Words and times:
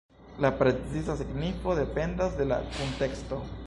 La 0.45 0.49
preciza 0.61 1.13
signifo 1.21 1.77
dependas 1.83 2.37
de 2.43 2.53
la 2.53 2.63
kunteksto. 2.79 3.45